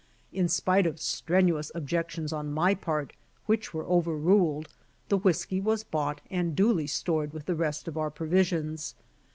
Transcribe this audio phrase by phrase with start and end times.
[0.33, 3.13] In spite of strenuous objections on my part,
[3.45, 4.67] which were overruled,
[5.09, 8.95] the whiskey was bought and duly stored with the rest of our provisions.